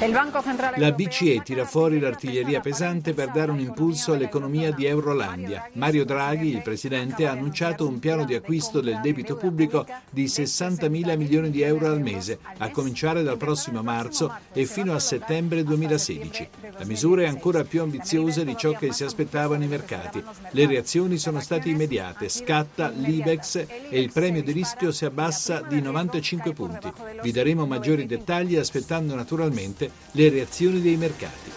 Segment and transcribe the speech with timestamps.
[0.00, 5.68] La BCE tira fuori l'artiglieria pesante per dare un impulso all'economia di Eurolandia.
[5.72, 10.88] Mario Draghi, il presidente, ha annunciato un piano di acquisto del debito pubblico di 60
[10.88, 15.64] mila milioni di euro al mese, a cominciare dal prossimo marzo e fino a settembre
[15.64, 16.48] 2016.
[16.78, 20.22] La misura è ancora più ambiziosa di ciò che si aspettavano i mercati.
[20.52, 25.80] Le reazioni sono state immediate, scatta l'IBEX e il premio di rischio si abbassa di
[25.80, 26.92] 95 punti.
[27.20, 31.56] Vi daremo maggiori dettagli aspettando naturalmente le reazioni dei mercati.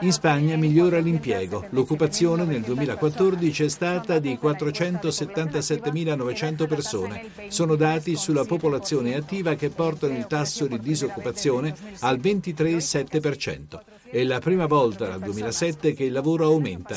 [0.00, 1.64] In Spagna migliora l'impiego.
[1.70, 7.30] L'occupazione nel 2014 è stata di 477.900 persone.
[7.48, 13.78] Sono dati sulla popolazione attiva che portano il tasso di disoccupazione al 23,7%.
[14.10, 16.96] È la prima volta dal 2007 che il lavoro aumenta.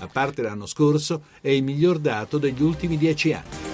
[0.00, 3.67] A parte l'anno scorso, è il miglior dato degli ultimi dieci anni.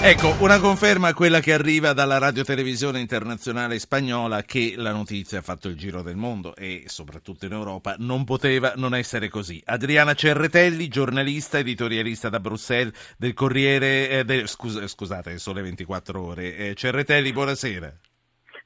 [0.00, 5.68] Ecco, una conferma quella che arriva dalla radiotelevisione internazionale spagnola che la notizia ha fatto
[5.68, 9.60] il giro del mondo e soprattutto in Europa non poteva non essere così.
[9.66, 16.56] Adriana Cerretelli, giornalista, editorialista da Bruxelles del Corriere, eh, del, scus- scusate, Sole 24 Ore.
[16.56, 17.92] Eh, Cerretelli, buonasera.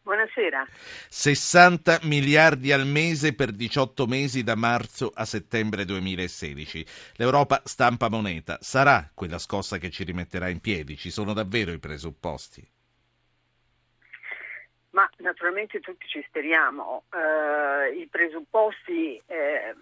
[0.05, 0.67] Buonasera.
[0.67, 6.85] 60 miliardi al mese per 18 mesi da marzo a settembre 2016.
[7.19, 8.59] L'Europa stampa moneta.
[8.61, 10.97] Sarà quella scossa che ci rimetterà in piedi?
[10.97, 12.69] Ci sono davvero i presupposti?
[14.91, 17.05] Ma naturalmente tutti ci speriamo.
[17.13, 19.75] Uh, I presupposti, eh,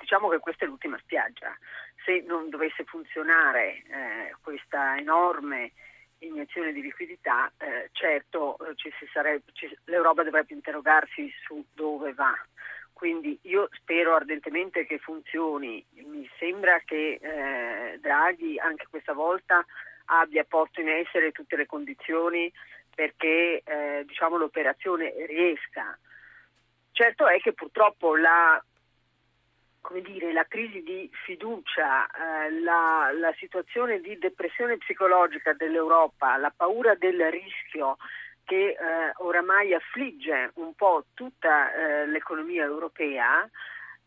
[0.00, 1.56] diciamo che questa è l'ultima spiaggia.
[2.04, 5.72] Se non dovesse funzionare eh, questa enorme
[6.18, 8.74] iniezione di liquidità, eh, certo eh,
[9.12, 12.32] sarebbe, ci, l'Europa dovrebbe interrogarsi su dove va.
[12.92, 15.84] Quindi io spero ardentemente che funzioni.
[15.94, 19.64] Mi sembra che eh, Draghi anche questa volta
[20.06, 22.50] abbia posto in essere tutte le condizioni
[22.94, 25.98] perché eh, diciamo, l'operazione riesca.
[26.92, 28.62] Certo è che purtroppo la
[29.84, 36.52] come dire, la crisi di fiducia, eh, la, la, situazione di depressione psicologica dell'Europa, la
[36.56, 37.98] paura del rischio
[38.44, 38.76] che eh,
[39.18, 43.48] oramai affligge un po' tutta eh, l'economia europea,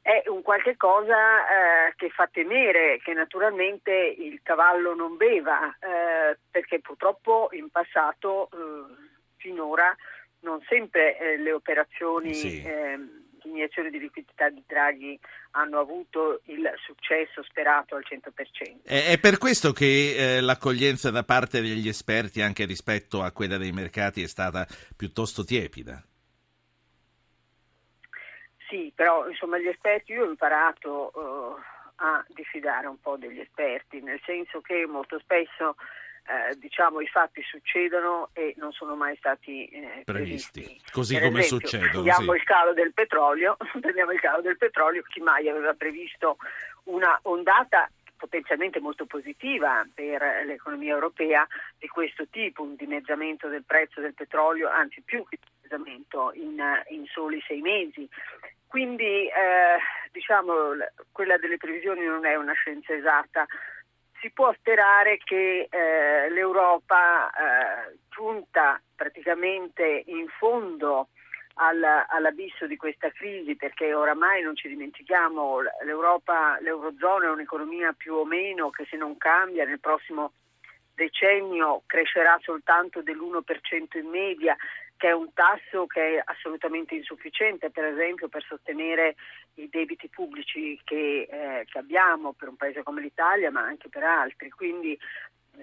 [0.02, 6.40] è un qualche cosa eh, che fa temere che naturalmente il cavallo non beva, eh,
[6.50, 8.96] perché purtroppo in passato, eh,
[9.36, 9.96] finora,
[10.40, 12.34] non sempre le operazioni...
[12.34, 12.64] Sì.
[12.66, 15.20] ehm, iniezioni di liquidità di Draghi
[15.52, 18.84] hanno avuto il successo sperato al 100%.
[18.84, 23.72] È per questo che eh, l'accoglienza da parte degli esperti anche rispetto a quella dei
[23.72, 24.66] mercati è stata
[24.96, 26.04] piuttosto tiepida.
[28.70, 34.02] Sì, però insomma gli esperti, io ho imparato uh, a diffidare un po' degli esperti,
[34.02, 35.76] nel senso che molto spesso
[36.28, 40.62] eh, diciamo, i fatti succedono e non sono mai stati eh, previsti.
[40.62, 40.92] previsti.
[40.92, 41.92] Così per come esempio, succedono.
[41.92, 42.38] Prendiamo sì.
[42.38, 46.38] il calo del petrolio, prendiamo il calo del petrolio, chi mai aveva previsto
[46.86, 54.02] una ondata potenzialmente molto positiva per l'economia europea di questo tipo, un dimezzamento del prezzo
[54.02, 56.60] del petrolio, anzi più che dimezzamento in,
[56.90, 58.10] in soli sei mesi.
[58.66, 59.78] Quindi eh,
[60.12, 60.54] diciamo
[61.12, 63.46] quella delle previsioni non è una scienza esatta,
[64.20, 71.10] si può sperare che eh, l'Europa, eh, giunta praticamente in fondo
[71.56, 78.16] al, all'abisso di questa crisi, perché oramai non ci dimentichiamo, l'Europa, l'Eurozona è un'economia più
[78.16, 80.34] o meno che se non cambia nel prossimo
[80.94, 84.58] decennio crescerà soltanto dell'1% in media
[84.98, 89.16] che è un tasso che è assolutamente insufficiente, per esempio, per sostenere
[89.56, 94.04] i debiti pubblici che, eh, che abbiamo per un paese come l'Italia, ma anche per
[94.04, 94.50] altri.
[94.50, 94.98] Quindi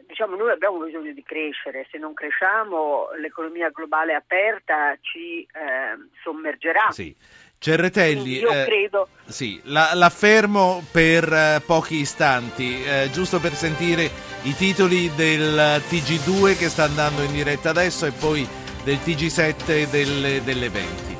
[0.06, 6.90] diciamo noi abbiamo bisogno di crescere, se non cresciamo l'economia globale aperta ci eh, sommergerà.
[6.90, 7.14] Sì.
[7.56, 9.08] Cerretelli, io eh, credo...
[9.24, 14.10] Sì, la, la fermo per eh, pochi istanti, eh, giusto per sentire
[14.42, 18.46] i titoli del TG2 che sta andando in diretta adesso e poi
[18.84, 21.16] del TG7 delle, delle 20.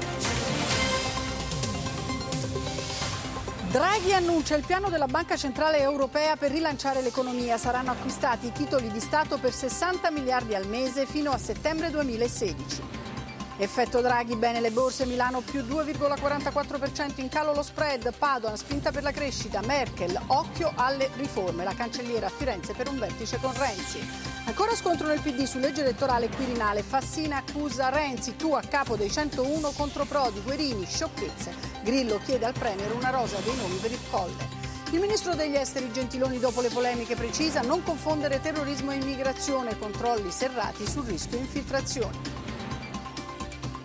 [3.70, 7.56] Draghi annuncia il piano della Banca Centrale Europea per rilanciare l'economia.
[7.56, 12.82] Saranno acquistati titoli di Stato per 60 miliardi al mese fino a settembre 2016.
[13.56, 19.04] Effetto Draghi, bene le borse, Milano più 2,44% in calo lo spread, Padoan spinta per
[19.04, 24.33] la crescita, Merkel occhio alle riforme, la cancelliera a Firenze per un vertice con Renzi.
[24.46, 29.10] Ancora scontro nel PD su legge elettorale Quirinale, Fassina accusa Renzi, tu a capo dei
[29.10, 31.54] 101 contro Prodi, Guerini, sciocchezze.
[31.82, 34.62] Grillo chiede al Premier una rosa dei nomi per il colle.
[34.90, 40.30] Il ministro degli esteri Gentiloni dopo le polemiche precisa non confondere terrorismo e immigrazione, controlli
[40.30, 42.43] serrati sul rischio infiltrazioni.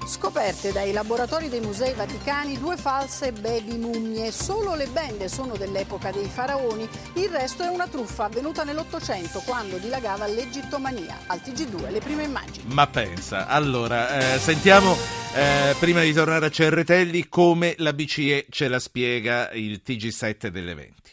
[0.09, 4.31] Scoperte dai laboratori dei musei vaticani due false baby mummie.
[4.31, 9.77] Solo le bende sono dell'epoca dei faraoni, il resto è una truffa avvenuta nell'Ottocento quando
[9.77, 11.15] dilagava l'egittomania.
[11.27, 12.73] Al TG2 le prime immagini.
[12.73, 14.97] Ma pensa, allora, eh, sentiamo
[15.35, 21.08] eh, prima di tornare a Cerretelli come la BCE ce la spiega il TG7 dell'evento.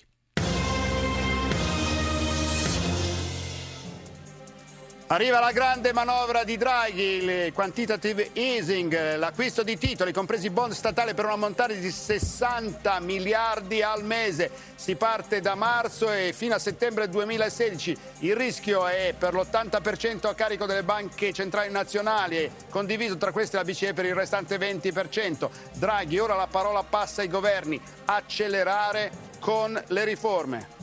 [5.08, 11.14] Arriva la grande manovra di Draghi, il quantitative easing, l'acquisto di titoli, compresi bond statali
[11.14, 14.50] per un ammontare di 60 miliardi al mese.
[14.74, 17.96] Si parte da marzo e fino a settembre 2016.
[18.20, 23.64] Il rischio è per l'80% a carico delle banche centrali nazionali, condiviso tra queste la
[23.64, 25.48] BCE per il restante 20%.
[25.74, 30.75] Draghi, ora la parola passa ai governi, accelerare con le riforme.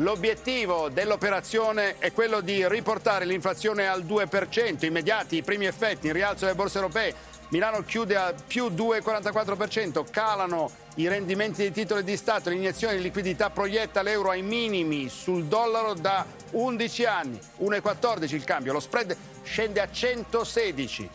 [0.00, 6.44] L'obiettivo dell'operazione è quello di riportare l'inflazione al 2%, immediati i primi effetti in rialzo
[6.44, 7.12] delle borse europee.
[7.48, 13.50] Milano chiude a più 2,44%, calano i rendimenti dei titoli di Stato, l'iniezione di liquidità
[13.50, 19.80] proietta l'euro ai minimi sul dollaro da 11 anni, 1,14 il cambio, lo spread scende
[19.80, 21.10] a 116.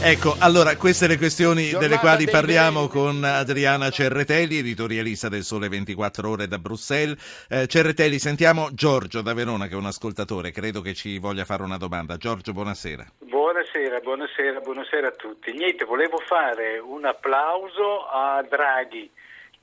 [0.00, 6.30] Ecco, allora queste le questioni delle quali parliamo con Adriana Cerretelli, editorialista del Sole 24
[6.30, 7.46] Ore da Bruxelles.
[7.50, 11.64] Eh, Cerretelli, sentiamo Giorgio da Verona che è un ascoltatore, credo che ci voglia fare
[11.64, 12.16] una domanda.
[12.16, 13.04] Giorgio, buonasera.
[13.18, 15.52] Buonasera, buonasera, buonasera a tutti.
[15.52, 19.10] Niente, volevo fare un applauso a Draghi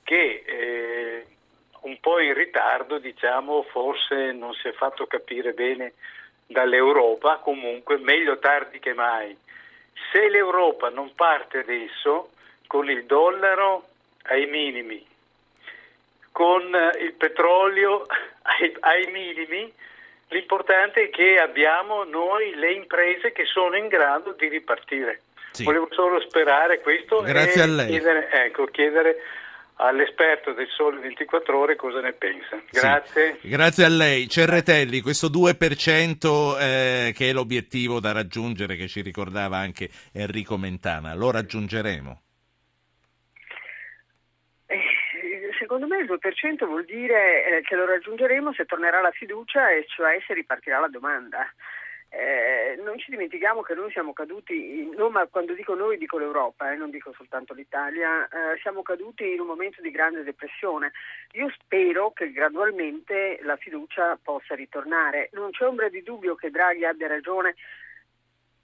[0.03, 1.25] che eh,
[1.81, 5.93] un po' in ritardo, diciamo, forse non si è fatto capire bene
[6.45, 9.35] dall'Europa, comunque meglio tardi che mai
[10.11, 12.29] se l'Europa non parte adesso
[12.67, 13.87] con il dollaro
[14.23, 15.05] ai minimi,
[16.31, 16.63] con
[16.99, 18.05] il petrolio
[18.43, 19.71] ai, ai minimi,
[20.29, 25.21] l'importante è che abbiamo noi le imprese che sono in grado di ripartire.
[25.51, 25.63] Sì.
[25.63, 29.21] Volevo solo sperare questo Grazie e chiedere, ecco, chiedere
[29.75, 32.61] all'esperto del Sole 24 Ore cosa ne pensa.
[32.71, 33.37] Grazie.
[33.41, 34.27] Sì, grazie a lei.
[34.27, 41.13] Cerretelli, questo 2% eh, che è l'obiettivo da raggiungere che ci ricordava anche Enrico Mentana,
[41.15, 42.21] lo raggiungeremo?
[44.67, 44.81] Eh,
[45.59, 49.85] secondo me il 2% vuol dire eh, che lo raggiungeremo se tornerà la fiducia e
[49.87, 51.45] cioè se ripartirà la domanda.
[52.17, 56.71] Eh, non ci dimentichiamo che noi siamo caduti, no, ma quando dico noi dico l'Europa,
[56.71, 60.93] eh, non dico soltanto l'Italia, eh, siamo caduti in un momento di grande depressione.
[61.33, 65.29] Io spero che gradualmente la fiducia possa ritornare.
[65.33, 67.55] Non c'è ombra di dubbio che Draghi abbia ragione,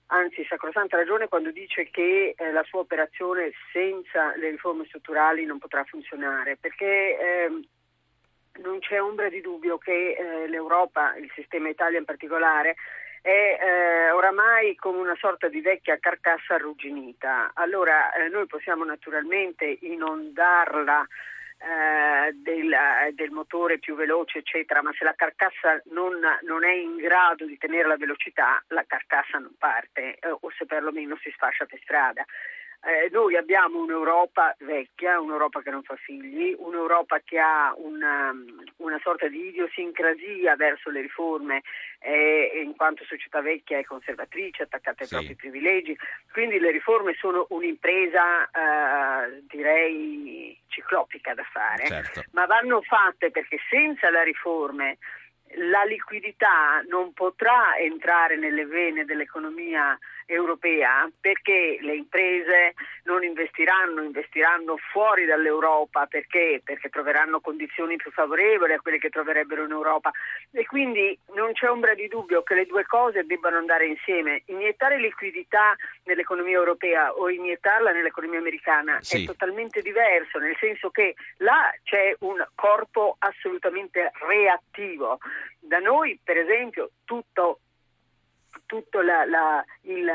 [0.08, 5.60] anzi sacrosanta ragione quando dice che eh, la sua operazione senza le riforme strutturali non
[5.60, 7.62] potrà funzionare, perché ehm,
[8.62, 12.78] non c'è ombra di dubbio che eh, l'Europa, il sistema Italia in particolare,
[13.22, 13.30] è
[13.62, 17.52] eh, oramai come una sorta di vecchia carcassa arrugginita.
[17.54, 21.06] Allora eh, noi possiamo naturalmente inondarla
[21.62, 22.76] eh, del,
[23.14, 27.58] del, motore più veloce, eccetera, ma se la carcassa non, non, è in grado di
[27.60, 32.26] tenere la velocità, la carcassa non parte eh, o se perlomeno si sfascia per strada.
[32.84, 38.34] Eh, noi abbiamo un'Europa vecchia, un'Europa che non fa figli, un'Europa che ha una,
[38.92, 41.64] una sorta di idiosincrasia verso le riforme
[42.00, 45.16] eh, in quanto società vecchia e conservatrice, attaccata ai sì.
[45.16, 45.98] propri privilegi.
[46.32, 52.24] Quindi le riforme sono un'impresa eh, direi ciclopica da fare, certo.
[52.32, 54.98] ma vanno fatte perché senza le riforme
[55.56, 62.74] la liquidità non potrà entrare nelle vene dell'economia europea perché le imprese
[63.12, 66.62] non investiranno, investiranno fuori dall'Europa perché?
[66.64, 70.12] perché troveranno condizioni più favorevoli a quelle che troverebbero in Europa
[70.52, 74.44] e quindi non c'è ombra di dubbio che le due cose debbano andare insieme.
[74.46, 75.76] Iniettare liquidità
[76.06, 79.24] nell'economia europea o iniettarla nell'economia americana sì.
[79.24, 85.20] è totalmente diverso, nel senso che là c'è un corpo assolutamente reattivo.
[85.60, 87.60] Da noi, per esempio, tutto
[88.66, 90.10] tutto la, la, il,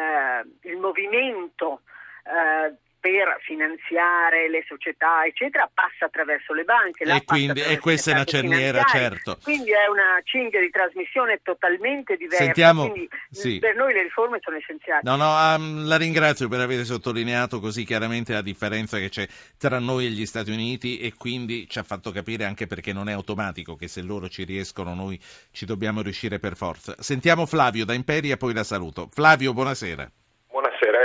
[0.63, 1.83] il, movimento
[2.25, 2.75] eh,
[3.07, 7.05] per finanziare le società, eccetera, passa attraverso le banche.
[7.05, 9.39] E, quindi, e questa è una cerniera, certo.
[9.45, 12.43] Quindi è una cinghia di trasmissione totalmente diversa.
[12.43, 13.61] Sentiamo, quindi sì.
[13.61, 15.03] per noi le riforme sono essenziali.
[15.05, 19.79] No, no, um, la ringrazio per aver sottolineato così chiaramente la differenza che c'è tra
[19.79, 23.13] noi e gli Stati Uniti e quindi ci ha fatto capire anche perché non è
[23.13, 25.17] automatico che se loro ci riescono noi
[25.53, 26.97] ci dobbiamo riuscire per forza.
[26.99, 29.09] Sentiamo Flavio da Imperia, poi la saluto.
[29.13, 30.11] Flavio, buonasera.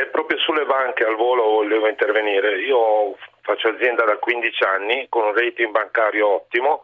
[0.02, 2.58] È proprio sulle banche al volo volevo intervenire.
[2.62, 6.84] Io faccio azienda da 15 anni con un rating bancario ottimo.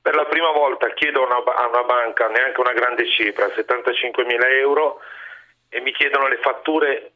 [0.00, 4.48] Per la prima volta chiedo una, a una banca neanche una grande cifra, 75 mila
[4.48, 5.00] euro,
[5.68, 7.12] e mi chiedono le fatture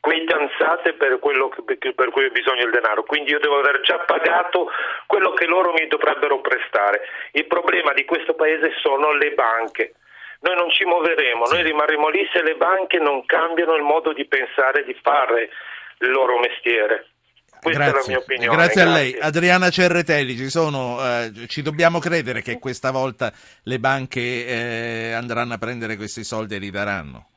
[0.00, 4.00] quintanzate per quello che, per cui ho bisogno del denaro, quindi io devo aver già
[4.00, 4.68] pagato
[5.06, 7.08] quello che loro mi dovrebbero prestare.
[7.32, 9.94] Il problema di questo paese sono le banche.
[10.44, 14.26] Noi non ci muoveremo, noi rimarremo lì se le banche non cambiano il modo di
[14.26, 15.48] pensare e di fare
[16.00, 17.08] il loro mestiere.
[17.62, 17.98] Questa grazie.
[17.98, 18.56] è la mia opinione.
[18.56, 19.16] Grazie, a lei.
[19.18, 23.32] Adriana Cerretelli, ci, sono, eh, ci dobbiamo credere che questa volta
[23.62, 27.28] le banche eh, andranno a prendere questi soldi e li daranno?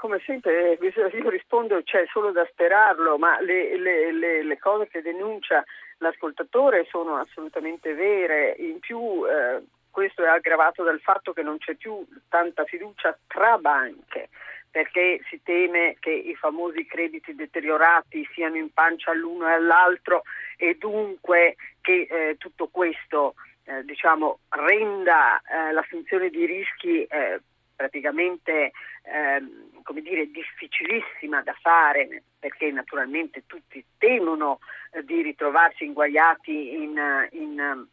[0.00, 5.02] come sempre io rispondo c'è solo da sperarlo, ma le, le, le, le, cose che
[5.02, 5.64] denuncia
[5.98, 8.54] l'ascoltatore sono assolutamente vere.
[8.58, 13.58] In più eh, questo è aggravato dal fatto che non c'è più tanta fiducia tra
[13.58, 14.28] banche
[14.70, 20.22] perché si teme che i famosi crediti deteriorati siano in pancia all'uno e all'altro
[20.56, 27.40] e dunque che eh, tutto questo eh, diciamo, renda eh, l'assunzione di rischi eh,
[27.74, 28.72] praticamente
[29.04, 34.58] ehm, come dire, difficilissima da fare perché naturalmente tutti temono
[34.90, 37.86] eh, di ritrovarsi inguaiati in, in,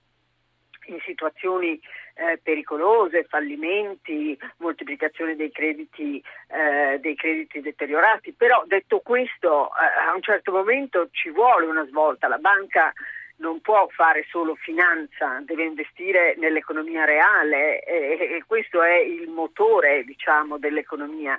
[0.88, 1.80] in situazioni
[2.15, 8.34] eh, pericolose, fallimenti, moltiplicazione dei crediti, eh, dei crediti deteriorati.
[8.34, 12.27] Però detto questo, eh, a un certo momento ci vuole una svolta.
[12.27, 12.94] La banca
[13.38, 20.04] non può fare solo finanza, deve investire nell'economia reale e, e questo è il motore
[20.04, 21.38] diciamo, dell'economia.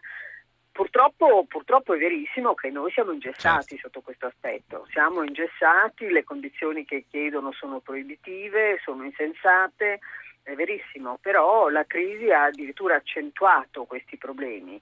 [0.77, 3.87] Purtroppo, purtroppo, è verissimo che noi siamo ingessati certo.
[3.87, 10.01] sotto questo aspetto, siamo ingessati, le condizioni che chiedono sono proibitive, sono insensate,
[10.43, 14.79] è verissimo, però la crisi ha addirittura accentuato questi problemi,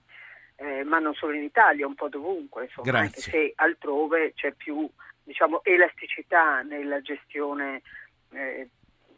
[0.56, 4.90] eh, ma non solo in Italia, un po' dovunque, insomma, anche se altrove c'è più
[5.22, 7.82] diciamo, elasticità nella gestione
[8.32, 8.68] eh,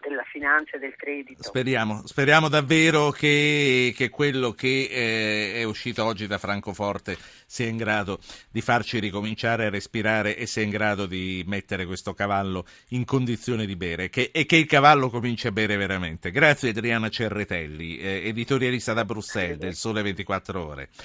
[0.08, 1.42] della finanza e del credito.
[1.42, 7.76] Speriamo, speriamo davvero che, che quello che eh, è uscito oggi da Francoforte sia in
[7.76, 8.18] grado
[8.50, 13.66] di farci ricominciare a respirare e sia in grado di mettere questo cavallo in condizione
[13.66, 16.30] di bere che, e che il cavallo cominci a bere veramente.
[16.30, 20.88] Grazie Adriana Cerretelli, eh, editorialista da Bruxelles del Sole 24 Ore.